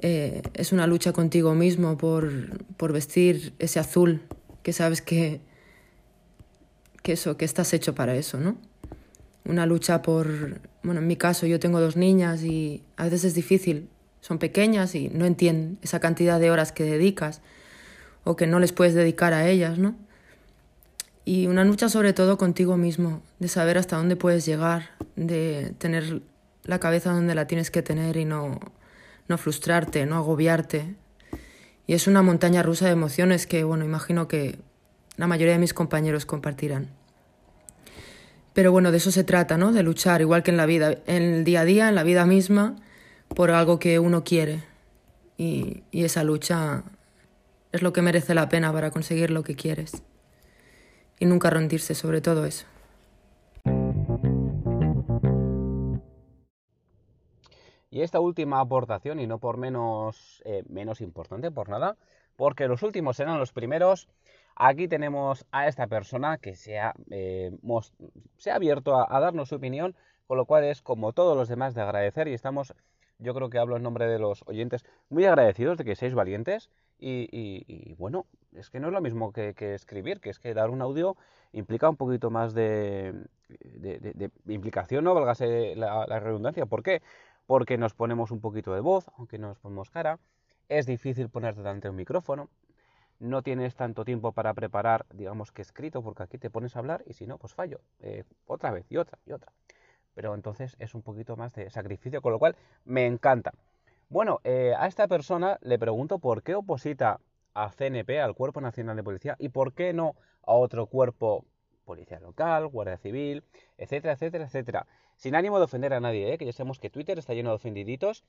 Eh, 0.00 0.42
es 0.54 0.72
una 0.72 0.86
lucha 0.86 1.12
contigo 1.12 1.54
mismo 1.54 1.98
por, 1.98 2.64
por, 2.76 2.92
vestir 2.92 3.52
ese 3.58 3.78
azul 3.78 4.22
que 4.62 4.72
sabes 4.72 5.02
que, 5.02 5.40
que, 7.02 7.12
eso, 7.12 7.36
que 7.36 7.44
estás 7.44 7.74
hecho 7.74 7.94
para 7.94 8.14
eso, 8.16 8.40
¿no? 8.40 8.56
Una 9.44 9.66
lucha 9.66 10.00
por 10.00 10.60
bueno, 10.82 11.00
en 11.00 11.06
mi 11.06 11.16
caso 11.16 11.46
yo 11.46 11.60
tengo 11.60 11.80
dos 11.80 11.96
niñas 11.96 12.42
y 12.42 12.82
a 12.96 13.04
veces 13.04 13.24
es 13.24 13.34
difícil, 13.34 13.88
son 14.20 14.38
pequeñas 14.38 14.94
y 14.94 15.08
no 15.08 15.26
entienden 15.26 15.78
esa 15.82 16.00
cantidad 16.00 16.40
de 16.40 16.50
horas 16.50 16.72
que 16.72 16.84
dedicas 16.84 17.42
o 18.24 18.36
que 18.36 18.46
no 18.46 18.60
les 18.60 18.72
puedes 18.72 18.94
dedicar 18.94 19.34
a 19.34 19.48
ellas, 19.48 19.78
¿no? 19.78 19.94
Y 21.24 21.46
una 21.46 21.64
lucha 21.64 21.88
sobre 21.88 22.12
todo 22.12 22.38
contigo 22.38 22.76
mismo, 22.76 23.22
de 23.38 23.48
saber 23.48 23.76
hasta 23.76 23.96
dónde 23.96 24.16
puedes 24.16 24.46
llegar, 24.46 24.90
de 25.16 25.74
tener 25.78 26.22
la 26.64 26.80
cabeza 26.80 27.12
donde 27.12 27.34
la 27.34 27.46
tienes 27.46 27.70
que 27.70 27.82
tener 27.82 28.16
y 28.16 28.24
no, 28.24 28.58
no 29.30 29.38
frustrarte, 29.38 30.04
no 30.04 30.16
agobiarte. 30.16 30.94
Y 31.86 31.94
es 31.94 32.06
una 32.06 32.20
montaña 32.20 32.62
rusa 32.62 32.84
de 32.86 32.92
emociones 32.92 33.46
que, 33.46 33.64
bueno, 33.64 33.84
imagino 33.84 34.28
que 34.28 34.58
la 35.16 35.26
mayoría 35.26 35.54
de 35.54 35.58
mis 35.58 35.72
compañeros 35.72 36.26
compartirán. 36.26 36.88
Pero 38.52 38.72
bueno, 38.72 38.90
de 38.90 38.98
eso 38.98 39.10
se 39.10 39.24
trata, 39.24 39.56
¿no? 39.56 39.72
De 39.72 39.82
luchar, 39.82 40.20
igual 40.20 40.42
que 40.42 40.50
en 40.50 40.56
la 40.56 40.66
vida, 40.66 40.98
en 41.06 41.22
el 41.22 41.44
día 41.44 41.62
a 41.62 41.64
día, 41.64 41.88
en 41.88 41.94
la 41.94 42.02
vida 42.02 42.26
misma, 42.26 42.76
por 43.28 43.50
algo 43.50 43.78
que 43.78 43.98
uno 43.98 44.24
quiere. 44.24 44.64
Y, 45.38 45.84
esa 45.92 46.24
lucha 46.24 46.82
es 47.72 47.82
lo 47.82 47.92
que 47.92 48.02
merece 48.02 48.34
la 48.34 48.48
pena 48.48 48.72
para 48.72 48.90
conseguir 48.90 49.30
lo 49.30 49.42
que 49.44 49.54
quieres. 49.54 50.02
Y 51.18 51.26
nunca 51.26 51.50
rendirse 51.50 51.94
sobre 51.94 52.20
todo 52.20 52.44
eso. 52.44 52.66
Y 57.90 58.02
esta 58.02 58.20
última 58.20 58.60
aportación, 58.60 59.18
y 59.18 59.26
no 59.26 59.38
por 59.38 59.56
menos, 59.56 60.42
eh, 60.44 60.62
menos 60.68 61.00
importante, 61.00 61.50
por 61.50 61.68
nada, 61.68 61.96
porque 62.36 62.68
los 62.68 62.82
últimos 62.82 63.16
serán 63.16 63.38
los 63.38 63.52
primeros, 63.52 64.08
aquí 64.54 64.88
tenemos 64.88 65.44
a 65.50 65.66
esta 65.66 65.86
persona 65.88 66.38
que 66.38 66.54
se 66.54 66.78
ha, 66.78 66.94
eh, 67.10 67.50
se 68.38 68.50
ha 68.50 68.54
abierto 68.54 68.96
a, 68.96 69.20
darnos 69.20 69.48
su 69.48 69.56
opinión, 69.56 69.96
con 70.26 70.36
lo 70.36 70.46
cual 70.46 70.64
es 70.64 70.82
como 70.82 71.12
todos 71.12 71.36
los 71.36 71.48
demás 71.48 71.74
de 71.74 71.82
agradecer 71.82 72.28
y 72.28 72.34
estamos 72.34 72.74
yo 73.18 73.34
creo 73.34 73.50
que 73.50 73.58
hablo 73.58 73.76
en 73.76 73.82
nombre 73.82 74.06
de 74.06 74.18
los 74.18 74.42
oyentes, 74.46 74.84
muy 75.10 75.26
agradecidos 75.26 75.76
de 75.76 75.84
que 75.84 75.94
seáis 75.94 76.14
valientes 76.14 76.70
y, 76.98 77.94
bueno, 77.98 78.26
es 78.54 78.70
que 78.70 78.80
no 78.80 78.88
es 78.88 78.92
lo 78.92 79.00
mismo 79.00 79.32
que, 79.32 79.54
escribir, 79.74 80.20
que 80.20 80.30
es 80.30 80.38
que 80.38 80.54
dar 80.54 80.70
un 80.70 80.80
audio 80.80 81.16
implica 81.52 81.88
un 81.90 81.96
poquito 81.96 82.30
más 82.30 82.54
de, 82.54 83.14
implicación, 84.46 85.04
¿no? 85.04 85.14
Valgase 85.14 85.74
la, 85.76 86.06
la, 86.06 86.20
redundancia. 86.20 86.66
¿Por 86.66 86.82
qué? 86.82 87.02
Porque 87.50 87.78
nos 87.78 87.94
ponemos 87.94 88.30
un 88.30 88.40
poquito 88.40 88.72
de 88.74 88.80
voz, 88.80 89.10
aunque 89.16 89.36
nos 89.36 89.58
ponemos 89.58 89.90
cara. 89.90 90.20
Es 90.68 90.86
difícil 90.86 91.28
ponerte 91.28 91.58
delante 91.58 91.88
de 91.88 91.90
un 91.90 91.96
micrófono. 91.96 92.48
No 93.18 93.42
tienes 93.42 93.74
tanto 93.74 94.04
tiempo 94.04 94.30
para 94.30 94.54
preparar, 94.54 95.04
digamos 95.12 95.50
que 95.50 95.62
escrito, 95.62 96.00
porque 96.00 96.22
aquí 96.22 96.38
te 96.38 96.48
pones 96.48 96.76
a 96.76 96.78
hablar 96.78 97.02
y 97.06 97.14
si 97.14 97.26
no, 97.26 97.38
pues 97.38 97.52
fallo. 97.52 97.80
Eh, 97.98 98.22
otra 98.46 98.70
vez 98.70 98.86
y 98.88 98.98
otra 98.98 99.18
y 99.26 99.32
otra 99.32 99.52
pero 100.14 100.34
entonces 100.34 100.76
es 100.78 100.94
un 100.94 101.02
poquito 101.02 101.36
más 101.36 101.54
de 101.54 101.70
sacrificio, 101.70 102.22
con 102.22 102.32
lo 102.32 102.38
cual 102.38 102.54
me 102.84 103.06
encanta. 103.06 103.52
Bueno, 104.08 104.40
eh, 104.44 104.74
a 104.78 104.86
esta 104.86 105.08
persona 105.08 105.58
le 105.62 105.78
pregunto 105.78 106.18
por 106.18 106.42
qué 106.42 106.54
oposita 106.54 107.20
a 107.54 107.70
CNP, 107.70 108.20
al 108.20 108.34
Cuerpo 108.34 108.60
Nacional 108.60 108.96
de 108.96 109.02
Policía, 109.02 109.36
y 109.38 109.48
por 109.48 109.72
qué 109.72 109.92
no 109.92 110.14
a 110.42 110.52
otro 110.52 110.86
cuerpo, 110.86 111.44
policía 111.90 112.20
local, 112.20 112.68
guardia 112.68 112.98
civil, 112.98 113.42
etcétera, 113.76 114.12
etcétera, 114.14 114.44
etcétera. 114.44 114.86
Sin 115.16 115.34
ánimo 115.34 115.58
de 115.58 115.64
ofender 115.64 115.92
a 115.92 115.98
nadie, 115.98 116.32
¿eh? 116.32 116.38
que 116.38 116.46
ya 116.46 116.52
sabemos 116.52 116.78
que 116.78 116.88
Twitter 116.88 117.18
está 117.18 117.34
lleno 117.34 117.50
de 117.50 117.56
ofendiditos, 117.56 118.22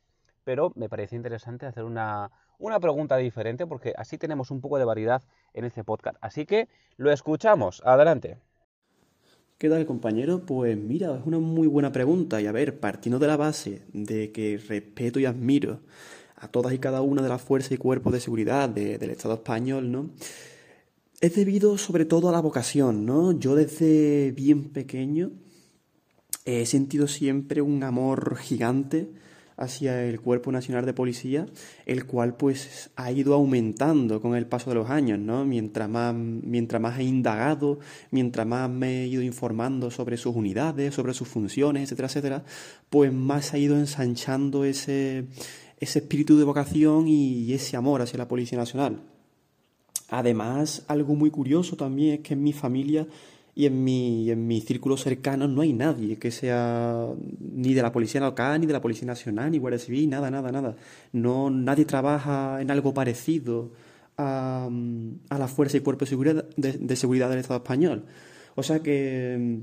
pero 0.43 0.71
me 0.75 0.89
parece 0.89 1.15
interesante 1.15 1.67
hacer 1.67 1.83
una, 1.83 2.31
una 2.57 2.79
pregunta 2.79 3.17
diferente 3.17 3.67
porque 3.67 3.93
así 3.95 4.17
tenemos 4.17 4.49
un 4.49 4.61
poco 4.61 4.79
de 4.79 4.85
variedad 4.85 5.21
en 5.53 5.65
este 5.65 5.83
podcast. 5.83 6.17
Así 6.21 6.47
que 6.47 6.69
lo 6.97 7.11
escuchamos. 7.11 7.83
Adelante. 7.85 8.39
¿Qué 9.59 9.69
tal 9.69 9.85
compañero? 9.85 10.43
Pues 10.43 10.75
mira, 10.75 11.15
es 11.15 11.23
una 11.23 11.37
muy 11.37 11.67
buena 11.67 11.91
pregunta 11.91 12.41
y 12.41 12.47
a 12.47 12.51
ver, 12.51 12.79
partiendo 12.79 13.19
de 13.19 13.27
la 13.27 13.37
base 13.37 13.83
de 13.93 14.31
que 14.31 14.57
respeto 14.57 15.19
y 15.19 15.25
admiro 15.27 15.81
a 16.35 16.47
todas 16.47 16.73
y 16.73 16.79
cada 16.79 17.01
una 17.03 17.21
de 17.21 17.29
las 17.29 17.43
fuerzas 17.43 17.73
y 17.73 17.77
cuerpos 17.77 18.11
de 18.11 18.21
seguridad 18.21 18.67
del 18.69 19.11
Estado 19.11 19.35
español, 19.35 19.91
¿no? 19.91 20.09
Es 21.21 21.35
debido 21.35 21.77
sobre 21.77 22.05
todo 22.05 22.29
a 22.29 22.31
la 22.31 22.41
vocación, 22.41 23.05
¿no? 23.05 23.31
Yo 23.31 23.53
desde 23.53 24.31
bien 24.31 24.69
pequeño 24.71 25.29
he 26.45 26.65
sentido 26.65 27.07
siempre 27.07 27.61
un 27.61 27.83
amor 27.83 28.37
gigante 28.37 29.11
hacia 29.55 30.03
el 30.03 30.19
Cuerpo 30.19 30.51
Nacional 30.51 30.83
de 30.83 30.95
Policía, 30.95 31.45
el 31.85 32.07
cual 32.07 32.35
pues 32.37 32.89
ha 32.95 33.11
ido 33.11 33.35
aumentando 33.35 34.19
con 34.19 34.35
el 34.35 34.47
paso 34.47 34.71
de 34.71 34.77
los 34.77 34.89
años, 34.89 35.19
¿no? 35.19 35.45
Mientras 35.45 35.87
más, 35.87 36.15
mientras 36.15 36.81
más 36.81 36.97
he 36.97 37.03
indagado, 37.03 37.77
mientras 38.09 38.47
más 38.47 38.67
me 38.67 39.03
he 39.03 39.07
ido 39.07 39.21
informando 39.21 39.91
sobre 39.91 40.17
sus 40.17 40.35
unidades, 40.35 40.95
sobre 40.95 41.13
sus 41.13 41.27
funciones, 41.27 41.83
etcétera, 41.83 42.07
etcétera, 42.07 42.45
pues 42.89 43.13
más 43.13 43.53
ha 43.53 43.59
ido 43.59 43.77
ensanchando 43.77 44.65
ese, 44.65 45.25
ese 45.79 45.99
espíritu 45.99 46.39
de 46.39 46.45
vocación 46.45 47.07
y 47.07 47.53
ese 47.53 47.77
amor 47.77 48.01
hacia 48.01 48.17
la 48.17 48.27
Policía 48.27 48.57
Nacional. 48.57 49.03
Además, 50.11 50.83
algo 50.89 51.15
muy 51.15 51.31
curioso 51.31 51.77
también 51.77 52.15
es 52.15 52.19
que 52.19 52.33
en 52.33 52.43
mi 52.43 52.51
familia 52.51 53.07
y 53.55 53.65
en 53.65 53.81
mi, 53.81 54.29
en 54.29 54.45
mi 54.45 54.59
círculo 54.59 54.97
cercano 54.97 55.47
no 55.47 55.61
hay 55.61 55.71
nadie 55.71 56.17
que 56.17 56.31
sea 56.31 57.07
ni 57.39 57.73
de 57.73 57.81
la 57.81 57.93
Policía 57.93 58.19
Local, 58.19 58.59
ni 58.59 58.67
de 58.67 58.73
la 58.73 58.81
Policía 58.81 59.07
Nacional, 59.07 59.49
ni 59.51 59.57
Guardia 59.57 59.79
Civil, 59.79 60.09
nada, 60.09 60.29
nada, 60.29 60.51
nada. 60.51 60.75
No, 61.13 61.49
nadie 61.49 61.85
trabaja 61.85 62.61
en 62.61 62.69
algo 62.71 62.93
parecido 62.93 63.71
a, 64.17 64.69
a 65.29 65.37
la 65.39 65.47
Fuerza 65.47 65.77
y 65.77 65.79
Cuerpo 65.79 66.03
de 66.03 66.09
Seguridad, 66.09 66.45
de, 66.57 66.95
Seguridad 66.97 67.29
del 67.29 67.39
Estado 67.39 67.59
español. 67.59 68.03
O 68.55 68.63
sea 68.63 68.81
que, 68.81 69.61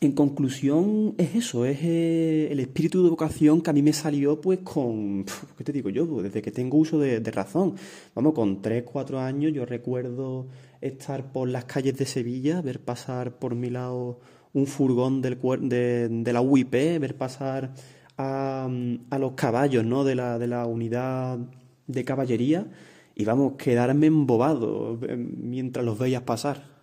en 0.00 0.12
conclusión, 0.12 1.14
es 1.18 1.34
eso, 1.34 1.64
es 1.64 1.78
eh, 1.82 2.48
el 2.50 2.60
espíritu 2.60 3.02
de 3.02 3.10
vocación 3.10 3.62
que 3.62 3.70
a 3.70 3.72
mí 3.72 3.82
me 3.82 3.92
salió 3.92 4.40
pues 4.40 4.58
con, 4.60 5.24
¿qué 5.56 5.64
te 5.64 5.72
digo 5.72 5.88
yo? 5.90 6.06
Desde 6.22 6.42
que 6.42 6.50
tengo 6.50 6.78
uso 6.78 6.98
de, 6.98 7.20
de 7.20 7.30
razón. 7.30 7.76
Vamos, 8.14 8.34
con 8.34 8.60
3, 8.60 8.84
4 8.84 9.20
años 9.20 9.52
yo 9.52 9.64
recuerdo 9.64 10.48
estar 10.80 11.32
por 11.32 11.48
las 11.48 11.64
calles 11.64 11.96
de 11.96 12.06
Sevilla, 12.06 12.60
ver 12.60 12.80
pasar 12.80 13.38
por 13.38 13.54
mi 13.54 13.70
lado 13.70 14.20
un 14.52 14.66
furgón 14.66 15.22
del, 15.22 15.38
de, 15.62 16.08
de 16.08 16.32
la 16.32 16.40
UIP, 16.40 16.72
ver 16.72 17.16
pasar 17.16 17.74
a, 18.16 18.68
a, 19.10 19.18
los 19.18 19.32
caballos 19.32 19.84
¿no? 19.84 20.04
de, 20.04 20.14
la, 20.14 20.38
de 20.38 20.46
la 20.46 20.66
unidad 20.66 21.38
de 21.86 22.04
caballería 22.04 22.66
y 23.14 23.24
vamos, 23.24 23.54
quedarme 23.56 24.06
embobado 24.06 24.98
eh, 25.02 25.16
mientras 25.16 25.84
los 25.84 25.98
veías 25.98 26.22
pasar. 26.22 26.73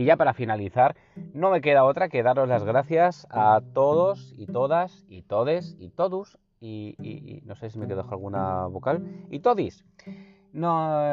Y 0.00 0.06
ya 0.06 0.16
para 0.16 0.32
finalizar, 0.32 0.96
no 1.34 1.50
me 1.50 1.60
queda 1.60 1.84
otra 1.84 2.08
que 2.08 2.22
daros 2.22 2.48
las 2.48 2.64
gracias 2.64 3.26
a 3.28 3.60
todos 3.74 4.32
y 4.34 4.46
todas 4.46 5.04
y 5.10 5.20
todes 5.20 5.76
y 5.78 5.90
todos 5.90 6.38
y, 6.58 7.42
no 7.44 7.54
sé 7.54 7.68
si 7.68 7.78
me 7.78 7.86
quedo 7.86 8.06
alguna 8.10 8.64
vocal, 8.64 9.02
y 9.30 9.40
Todis. 9.40 9.84
No, 10.54 11.04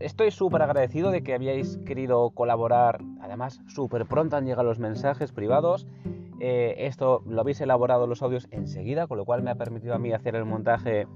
estoy 0.00 0.30
súper 0.30 0.62
agradecido 0.62 1.10
de 1.10 1.22
que 1.22 1.34
habíais 1.34 1.76
querido 1.84 2.30
colaborar. 2.30 3.02
Además, 3.20 3.60
súper 3.66 4.06
pronto 4.06 4.38
han 4.38 4.46
llegado 4.46 4.64
los 4.64 4.78
mensajes 4.78 5.30
privados. 5.30 5.86
Eh, 6.40 6.76
esto 6.78 7.22
lo 7.26 7.42
habéis 7.42 7.60
elaborado 7.60 8.06
los 8.06 8.22
audios 8.22 8.48
enseguida, 8.50 9.06
con 9.06 9.18
lo 9.18 9.26
cual 9.26 9.42
me 9.42 9.50
ha 9.50 9.56
permitido 9.56 9.94
a 9.94 9.98
mí 9.98 10.14
hacer 10.14 10.34
el 10.34 10.46
montaje 10.46 11.06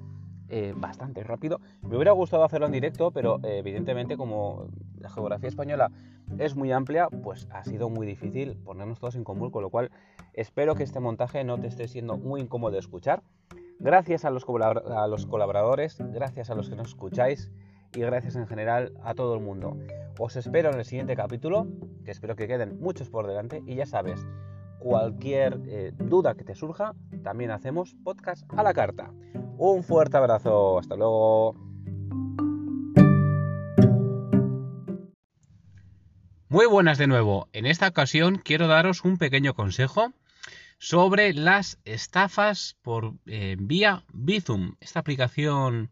eh, 0.48 0.72
bastante 0.76 1.22
rápido. 1.22 1.60
Me 1.82 1.96
hubiera 1.96 2.12
gustado 2.12 2.44
hacerlo 2.44 2.66
en 2.66 2.72
directo, 2.72 3.10
pero 3.10 3.38
eh, 3.42 3.58
evidentemente 3.58 4.16
como 4.16 4.68
la 4.98 5.10
geografía 5.10 5.48
española 5.48 5.90
es 6.38 6.56
muy 6.56 6.72
amplia, 6.72 7.08
pues 7.08 7.48
ha 7.50 7.64
sido 7.64 7.90
muy 7.90 8.06
difícil 8.06 8.56
ponernos 8.56 8.98
todos 8.98 9.14
en 9.16 9.24
común, 9.24 9.50
con 9.50 9.62
lo 9.62 9.70
cual 9.70 9.90
espero 10.34 10.74
que 10.74 10.82
este 10.82 11.00
montaje 11.00 11.44
no 11.44 11.58
te 11.58 11.66
esté 11.66 11.88
siendo 11.88 12.16
muy 12.16 12.40
incómodo 12.40 12.72
de 12.72 12.78
escuchar. 12.78 13.22
Gracias 13.78 14.24
a 14.24 14.30
los, 14.30 14.44
a 14.48 15.06
los 15.06 15.26
colaboradores, 15.26 15.98
gracias 16.12 16.50
a 16.50 16.54
los 16.54 16.68
que 16.68 16.76
nos 16.76 16.88
escucháis 16.88 17.50
y 17.94 18.00
gracias 18.00 18.36
en 18.36 18.46
general 18.46 18.92
a 19.02 19.14
todo 19.14 19.34
el 19.34 19.40
mundo. 19.40 19.76
Os 20.18 20.36
espero 20.36 20.70
en 20.70 20.78
el 20.78 20.84
siguiente 20.84 21.14
capítulo, 21.14 21.66
que 22.04 22.10
espero 22.10 22.36
que 22.36 22.48
queden 22.48 22.80
muchos 22.80 23.08
por 23.08 23.26
delante 23.26 23.62
y 23.66 23.76
ya 23.76 23.86
sabes, 23.86 24.26
cualquier 24.78 25.60
eh, 25.66 25.92
duda 25.94 26.34
que 26.34 26.44
te 26.44 26.54
surja, 26.54 26.94
también 27.22 27.50
hacemos 27.50 27.94
podcast 28.04 28.44
a 28.56 28.62
la 28.62 28.74
carta. 28.74 29.10
Un 29.56 29.82
fuerte 29.82 30.16
abrazo, 30.16 30.78
hasta 30.78 30.96
luego. 30.96 31.54
Muy 36.50 36.66
buenas 36.66 36.96
de 36.96 37.06
nuevo. 37.06 37.48
En 37.52 37.66
esta 37.66 37.88
ocasión 37.88 38.40
quiero 38.42 38.68
daros 38.68 39.04
un 39.04 39.18
pequeño 39.18 39.52
consejo 39.54 40.12
sobre 40.78 41.34
las 41.34 41.78
estafas 41.84 42.76
por 42.82 43.14
eh, 43.26 43.56
vía 43.58 44.04
Bizum, 44.12 44.76
esta 44.80 45.00
aplicación 45.00 45.90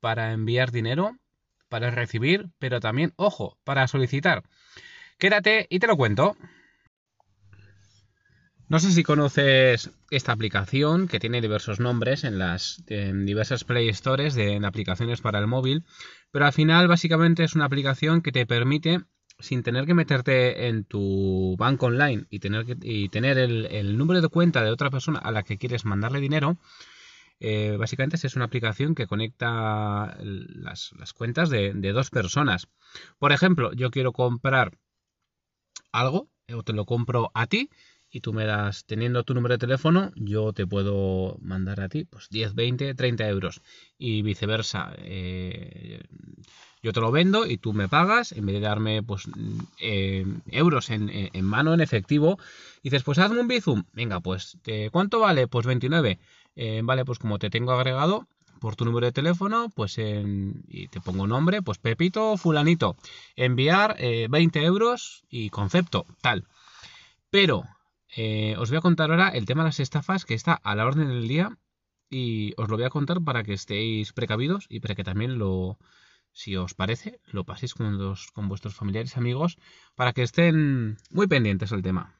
para 0.00 0.32
enviar 0.32 0.70
dinero, 0.70 1.16
para 1.68 1.90
recibir, 1.90 2.50
pero 2.58 2.80
también, 2.80 3.14
ojo, 3.16 3.56
para 3.64 3.88
solicitar. 3.88 4.42
Quédate 5.18 5.66
y 5.70 5.78
te 5.78 5.86
lo 5.86 5.96
cuento. 5.96 6.36
No 8.68 8.80
sé 8.80 8.90
si 8.90 9.04
conoces 9.04 9.90
esta 10.10 10.32
aplicación 10.32 11.06
que 11.06 11.20
tiene 11.20 11.40
diversos 11.40 11.78
nombres 11.78 12.24
en 12.24 12.40
las 12.40 12.82
diversas 12.86 13.62
Play 13.62 13.88
Stores 13.94 14.34
de, 14.34 14.60
aplicaciones 14.64 15.20
para 15.20 15.38
el 15.38 15.46
móvil, 15.46 15.84
pero 16.32 16.46
al 16.46 16.52
final 16.52 16.88
básicamente 16.88 17.44
es 17.44 17.54
una 17.54 17.66
aplicación 17.66 18.22
que 18.22 18.32
te 18.32 18.44
permite, 18.44 19.02
sin 19.38 19.62
tener 19.62 19.86
que 19.86 19.94
meterte 19.94 20.66
en 20.66 20.84
tu 20.84 21.54
banco 21.56 21.86
online 21.86 22.26
y 22.28 22.40
tener, 22.40 22.66
que, 22.66 23.08
tener 23.08 23.38
el, 23.38 23.96
número 23.96 24.20
de 24.20 24.28
cuenta 24.28 24.64
de 24.64 24.70
otra 24.70 24.90
persona 24.90 25.20
a 25.20 25.30
la 25.30 25.44
que 25.44 25.58
quieres 25.58 25.84
mandarle 25.84 26.18
dinero, 26.18 26.58
eh, 27.38 27.76
básicamente 27.78 28.16
es 28.16 28.34
una 28.34 28.46
aplicación 28.46 28.96
que 28.96 29.06
conecta 29.06 30.16
las, 30.20 30.92
cuentas 31.14 31.50
de, 31.50 31.72
de 31.72 31.92
dos 31.92 32.10
personas. 32.10 32.66
Por 33.20 33.30
ejemplo, 33.30 33.72
yo 33.74 33.92
quiero 33.92 34.12
comprar 34.12 34.76
algo, 35.92 36.28
o 36.52 36.62
te 36.64 36.72
lo 36.72 36.84
compro 36.84 37.30
a 37.34 37.46
ti, 37.46 37.70
y 38.16 38.20
tú 38.20 38.32
me 38.32 38.46
das, 38.46 38.86
teniendo 38.86 39.24
tu 39.24 39.34
número 39.34 39.52
de 39.52 39.58
teléfono, 39.58 40.10
yo 40.16 40.54
te 40.54 40.66
puedo 40.66 41.36
mandar 41.42 41.82
a 41.82 41.90
ti 41.90 42.04
pues 42.04 42.30
10, 42.30 42.54
20, 42.54 42.94
30 42.94 43.28
euros 43.28 43.60
y 43.98 44.22
viceversa. 44.22 44.94
Eh, 44.96 46.00
yo 46.82 46.94
te 46.94 47.00
lo 47.02 47.12
vendo 47.12 47.44
y 47.44 47.58
tú 47.58 47.74
me 47.74 47.90
pagas, 47.90 48.32
en 48.32 48.46
vez 48.46 48.54
de 48.54 48.60
darme 48.62 49.02
pues 49.02 49.28
eh, 49.78 50.24
euros 50.46 50.88
en, 50.88 51.44
mano, 51.44 51.74
en 51.74 51.82
efectivo, 51.82 52.38
dices, 52.82 53.02
pues 53.02 53.18
hazme 53.18 53.38
un 53.38 53.48
Bizum. 53.48 53.84
Venga, 53.92 54.20
pues, 54.20 54.56
¿cuánto 54.92 55.20
vale? 55.20 55.46
Pues 55.46 55.66
29. 55.66 56.18
Eh, 56.54 56.80
vale, 56.84 57.04
pues 57.04 57.18
como 57.18 57.38
te 57.38 57.50
tengo 57.50 57.72
agregado, 57.72 58.26
por 58.60 58.76
tu 58.76 58.86
número 58.86 59.04
de 59.04 59.12
teléfono, 59.12 59.68
pues 59.74 59.98
en, 59.98 60.64
y 60.68 60.88
te 60.88 61.02
pongo 61.02 61.26
nombre, 61.26 61.60
pues 61.60 61.76
Pepito 61.76 62.38
Fulanito, 62.38 62.96
enviar 63.34 63.98
20 63.98 64.64
euros 64.64 65.22
y 65.28 65.50
concepto, 65.50 66.06
tal. 66.22 66.46
Pero 67.28 67.64
eh, 68.16 68.56
os 68.58 68.70
voy 68.70 68.78
a 68.78 68.80
contar 68.80 69.10
ahora 69.10 69.28
el 69.28 69.44
tema 69.44 69.62
de 69.62 69.68
las 69.68 69.80
estafas 69.80 70.24
que 70.24 70.34
está 70.34 70.54
a 70.54 70.74
la 70.74 70.86
orden 70.86 71.08
del 71.08 71.28
día 71.28 71.58
y 72.08 72.54
os 72.56 72.68
lo 72.68 72.76
voy 72.76 72.86
a 72.86 72.90
contar 72.90 73.22
para 73.22 73.42
que 73.42 73.52
estéis 73.52 74.14
precavidos 74.14 74.64
y 74.70 74.80
para 74.80 74.94
que 74.94 75.04
también 75.04 75.38
lo, 75.38 75.78
si 76.32 76.56
os 76.56 76.74
parece, 76.74 77.20
lo 77.26 77.44
paséis 77.44 77.74
con, 77.74 78.48
vuestros 78.48 78.74
familiares 78.74 79.14
y 79.14 79.18
amigos 79.18 79.58
para 79.94 80.12
que 80.12 80.22
estén 80.22 80.96
muy 81.10 81.26
pendientes 81.26 81.70
del 81.70 81.82
tema. 81.82 82.14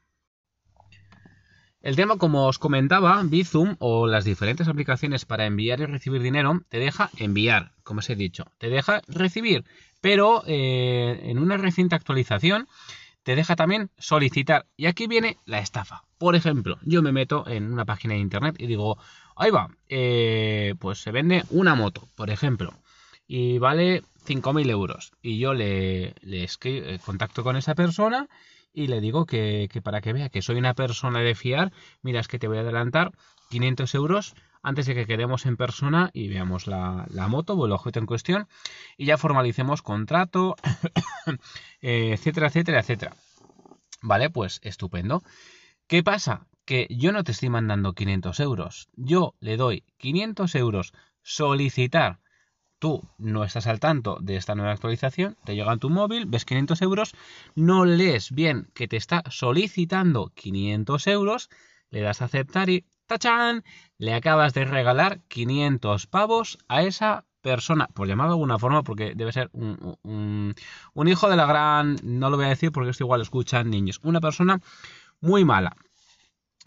El 1.81 1.97
tema, 1.97 2.19
como 2.19 2.47
os 2.47 2.59
comentaba, 2.59 3.23
Bizum 3.23 3.77
o 3.79 4.07
las 4.07 4.25
diferentes 4.25 4.69
aplicaciones 4.69 5.25
para 5.25 5.47
enviar 5.47 5.81
y 5.81 5.87
recibir 5.87 6.21
dinero, 6.21 6.61
te 6.69 6.79
deja 6.79 7.11
enviar, 7.17 7.75
como 7.85 8.01
os 8.01 8.11
he 8.11 8.17
dicho, 8.17 8.45
te 8.59 8.69
deja 8.69 9.03
recibir, 9.07 9.65
pero 10.01 10.43
eh, 10.47 11.21
en 11.25 11.39
una 11.39 11.57
reciente 11.57 11.95
actualización 11.95 12.67
te 13.27 13.35
deja 13.35 13.57
también 13.57 13.91
solicitar. 13.99 14.67
Y 14.77 14.87
aquí 14.87 15.09
viene 15.09 15.37
la 15.47 15.59
estafa. 15.59 16.05
Por 16.17 16.37
ejemplo, 16.37 16.79
yo 16.83 17.03
me 17.03 17.11
meto 17.11 17.45
en 17.49 17.73
una 17.73 17.85
página 17.85 18.15
de 18.15 18.21
internet 18.21 18.55
y 18.57 18.69
digo, 18.69 18.99
ahí 19.35 19.51
va, 19.51 19.69
eh, 19.89 20.77
pues 20.79 21.01
se 21.01 21.11
vende 21.11 21.43
una 21.51 21.75
moto, 21.75 22.09
por 22.15 22.31
ejemplo, 22.31 22.73
y 23.27 23.59
vale 23.59 24.05
5.000 24.25 24.71
euros. 24.71 25.11
Y 25.23 25.41
yo 25.41 25.55
le, 25.55 26.15
le 26.21 26.45
eh, 26.45 27.01
contacto 27.05 27.43
con 27.43 27.57
esa 27.57 27.75
persona 27.75 28.29
y 28.73 28.87
le 28.87 29.01
digo 29.01 29.27
que, 29.27 29.69
para 29.83 30.01
que 30.01 30.13
vea 30.13 30.29
que 30.29 30.41
soy 30.41 30.59
una 30.59 30.75
persona 30.75 31.19
de 31.19 31.35
fiar, 31.35 31.73
mira, 32.03 32.21
es 32.21 32.29
que 32.29 32.39
te 32.39 32.47
voy 32.47 32.59
a 32.59 32.61
adelantar 32.61 33.11
500 33.51 33.93
euros 33.97 34.35
antes 34.67 34.87
de 34.87 34.97
que 34.97 35.07
quedemos 35.07 35.47
en 35.47 35.57
persona 35.57 36.11
y 36.13 36.27
veamos 36.27 36.67
la, 36.67 37.07
moto 37.29 37.55
o 37.55 37.67
el 37.67 37.73
objeto 37.73 38.01
en 38.01 38.07
cuestión 38.07 38.49
y 38.97 39.07
ya 39.07 39.17
formalicemos 39.17 39.81
contrato, 39.81 40.57
eh, 41.81 42.11
etcétera, 42.15 42.49
etcétera, 42.49 42.81
etcétera. 42.81 43.15
Vale, 44.03 44.29
pues 44.29 44.59
estupendo. 44.65 45.23
¿Qué 45.87 46.03
pasa? 46.03 46.49
Que 46.65 46.89
yo 46.91 47.13
no 47.13 47.23
te 47.23 47.31
estoy 47.31 47.49
mandando 47.49 47.93
500 47.93 48.41
euros. 48.41 48.89
Yo 48.97 49.37
le 49.39 49.57
doy 49.57 49.85
500 49.99 50.53
euros 50.57 50.95
solicitar. 51.23 52.19
Tú 52.81 53.09
no 53.19 53.45
estás 53.45 53.69
al 53.69 53.79
tanto 53.79 54.19
de 54.21 54.35
esta 54.35 54.57
nueva 54.57 54.73
actualización, 54.73 55.37
te 55.45 55.55
llega 55.55 55.71
a 55.71 55.77
tu 55.77 55.91
móvil, 55.91 56.27
ves 56.27 56.45
500 56.45 56.83
euros, 56.83 57.15
no 57.55 57.85
lees 57.85 58.33
bien 58.33 58.69
que 58.75 58.89
te 58.89 58.97
está 58.97 59.23
solicitando 59.31 60.33
500 60.35 61.07
euros, 61.07 61.51
le 61.91 62.01
das 62.01 62.21
a 62.21 62.25
aceptar 62.25 62.69
y 62.69 62.85
¡tachán! 63.07 63.65
Le 63.99 64.15
acabas 64.15 64.55
de 64.55 64.65
regalar 64.65 65.21
500 65.29 66.07
pavos 66.07 66.59
a 66.69 66.83
esa 66.83 67.25
persona, 67.41 67.87
por 67.95 68.09
llamarlo 68.09 68.33
de 68.33 68.35
alguna 68.35 68.59
forma, 68.59 68.83
porque 68.83 69.15
debe 69.15 69.33
ser 69.33 69.51
un, 69.53 70.55
hijo 71.07 71.29
de 71.31 71.37
la 71.37 71.47
gran, 71.47 71.97
no 72.03 72.29
lo 72.29 72.37
voy 72.37 72.47
a 72.47 72.51
decir 72.51 72.73
porque 72.73 72.91
esto 72.91 73.05
igual 73.05 73.21
escuchan 73.21 73.71
niños, 73.71 74.01
una 74.03 74.21
persona 74.21 74.61
muy 75.21 75.45
mala. 75.45 75.77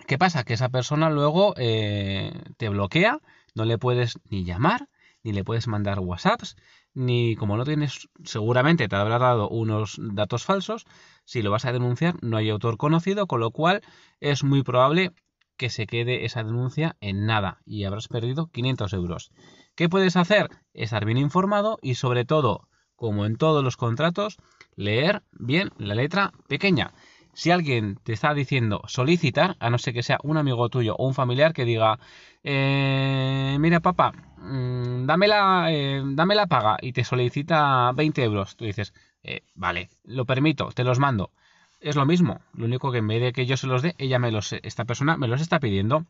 ¿Qué 0.08 0.18
pasa? 0.18 0.44
Que 0.44 0.54
esa 0.54 0.70
persona 0.70 1.10
luego 1.10 1.54
eh, 1.58 2.32
te 2.58 2.70
bloquea, 2.70 3.20
no 3.56 3.66
le 3.66 3.78
puedes 3.78 4.20
ni 4.30 4.46
llamar, 4.46 4.88
ni 5.24 5.34
le 5.34 5.44
puedes 5.44 5.68
mandar 5.68 6.00
WhatsApps, 6.00 6.56
ni 6.94 7.36
como 7.36 7.58
no 7.58 7.66
tienes, 7.66 8.08
seguramente 8.24 8.88
te 8.88 8.96
habrá 8.96 9.20
dado 9.20 9.50
unos 9.50 9.98
datos 10.00 10.46
falsos, 10.46 10.86
si 11.26 11.42
lo 11.42 11.52
vas 11.52 11.66
a 11.66 11.74
denunciar 11.74 12.16
no 12.22 12.38
hay 12.38 12.50
autor 12.50 12.78
conocido, 12.78 13.28
con 13.28 13.42
lo 13.42 13.52
cual 13.52 13.82
es 14.20 14.44
muy 14.44 14.64
probable 14.64 15.12
que 15.60 15.70
se 15.70 15.86
quede 15.86 16.26
esa 16.26 16.44
denuncia 16.44 16.96
en 17.02 17.26
nada 17.26 17.62
y 17.66 17.84
habrás 17.84 18.08
perdido 18.08 18.48
500 18.48 18.94
euros. 18.94 19.32
¿Qué 19.76 19.90
puedes 19.90 20.16
hacer? 20.16 20.48
Estar 20.74 21.06
bien 21.06 21.18
informado 21.18 21.78
y 21.82 21.96
sobre 21.96 22.24
todo, 22.24 22.70
como 22.96 23.26
en 23.26 23.36
todos 23.36 23.62
los 23.64 23.76
contratos, 23.76 24.38
leer 24.76 25.22
bien 25.34 25.70
la 25.78 25.96
letra 25.96 26.32
pequeña. 26.48 26.94
Si 27.34 27.52
alguien 27.52 28.00
te 28.04 28.14
está 28.14 28.34
diciendo 28.34 28.82
solicitar, 28.88 29.58
a 29.60 29.70
no 29.70 29.78
ser 29.78 29.94
que 29.94 30.02
sea 30.02 30.20
un 30.24 30.38
amigo 30.38 30.70
tuyo 30.70 30.96
o 30.96 31.06
un 31.06 31.14
familiar 31.14 31.54
que 31.54 31.66
diga, 31.66 32.00
eh, 32.44 33.58
mira 33.60 33.82
papá, 33.82 34.14
mm, 34.38 35.06
dame, 35.06 35.28
la, 35.28 35.68
eh, 35.72 36.02
dame 36.06 36.36
la 36.36 36.48
paga 36.48 36.78
y 36.82 36.94
te 36.94 37.04
solicita 37.04 37.92
20 37.94 38.24
euros, 38.24 38.56
tú 38.56 38.64
dices, 38.64 38.94
eh, 39.24 39.42
vale, 39.56 39.90
lo 40.06 40.26
permito, 40.26 40.70
te 40.74 40.86
los 40.86 41.00
mando 41.00 41.32
es 41.80 41.96
lo 41.96 42.06
mismo. 42.06 42.42
Lo 42.54 42.66
único 42.66 42.92
que 42.92 43.00
en 43.00 43.08
vez 43.08 43.22
de 43.22 43.34
que 43.34 43.46
yo 43.46 43.58
se 43.58 43.68
los 43.68 43.82
dé, 43.82 43.96
ella 43.98 44.20
me 44.20 44.32
los, 44.32 44.54
esta 44.54 44.86
persona 44.86 45.18
me 45.18 45.28
los 45.28 45.42
está 45.42 45.60
pidiendo. 45.60 46.06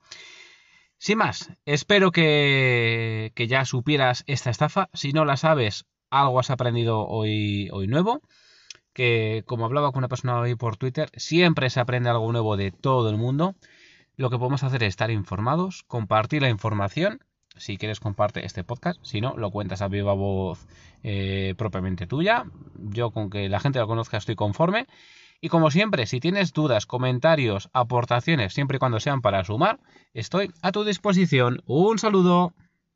Sin 0.97 1.17
más, 1.17 1.51
espero 1.65 2.11
que, 2.11 3.31
que 3.35 3.47
ya 3.47 3.65
supieras 3.65 4.23
esta 4.27 4.49
estafa. 4.49 4.89
Si 4.93 5.13
no 5.13 5.25
la 5.25 5.37
sabes, 5.37 5.85
algo 6.09 6.39
has 6.39 6.49
aprendido 6.49 7.07
hoy, 7.07 7.69
hoy 7.71 7.87
nuevo. 7.87 8.21
Que 8.93 9.43
como 9.45 9.65
hablaba 9.65 9.91
con 9.91 9.99
una 9.99 10.09
persona 10.09 10.39
hoy 10.39 10.55
por 10.55 10.75
Twitter, 10.75 11.09
siempre 11.15 11.69
se 11.69 11.79
aprende 11.79 12.09
algo 12.09 12.31
nuevo 12.31 12.57
de 12.57 12.71
todo 12.71 13.09
el 13.09 13.17
mundo. 13.17 13.55
Lo 14.17 14.29
que 14.29 14.37
podemos 14.37 14.63
hacer 14.63 14.83
es 14.83 14.89
estar 14.89 15.11
informados, 15.11 15.83
compartir 15.83 16.41
la 16.41 16.49
información. 16.49 17.21
Si 17.55 17.77
quieres, 17.77 17.99
comparte 17.99 18.45
este 18.45 18.63
podcast. 18.63 18.99
Si 19.03 19.21
no, 19.21 19.35
lo 19.37 19.51
cuentas 19.51 19.81
a 19.81 19.87
viva 19.87 20.13
voz 20.13 20.67
eh, 21.03 21.55
propiamente 21.57 22.07
tuya. 22.07 22.45
Yo 22.75 23.11
con 23.11 23.29
que 23.29 23.47
la 23.47 23.59
gente 23.59 23.79
lo 23.79 23.87
conozca 23.87 24.17
estoy 24.17 24.35
conforme. 24.35 24.87
Y 25.41 25.49
como 25.49 25.71
siempre, 25.71 26.05
si 26.05 26.19
tienes 26.19 26.51
dudas, 26.51 26.85
comentarios, 26.85 27.69
aportaciones, 27.73 28.53
siempre 28.53 28.75
y 28.75 28.79
cuando 28.79 28.99
sean 28.99 29.21
para 29.21 29.43
sumar, 29.45 29.79
estoy 30.13 30.51
a 30.61 30.71
tu 30.71 30.83
disposición. 30.83 31.61
Un 31.65 31.97
saludo. 31.97 32.53